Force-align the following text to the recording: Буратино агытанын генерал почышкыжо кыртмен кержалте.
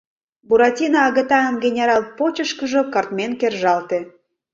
Буратино 0.47 0.99
агытанын 1.07 1.55
генерал 1.65 2.01
почышкыжо 2.17 2.81
кыртмен 2.93 3.31
кержалте. 3.39 3.99